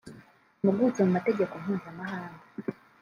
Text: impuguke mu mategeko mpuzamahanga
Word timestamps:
impuguke 0.61 0.99
mu 1.05 1.11
mategeko 1.17 1.53
mpuzamahanga 1.61 2.39